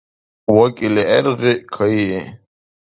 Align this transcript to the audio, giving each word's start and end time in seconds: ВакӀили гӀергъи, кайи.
ВакӀили 0.55 1.03
гӀергъи, 1.09 1.53
кайи. 1.73 2.21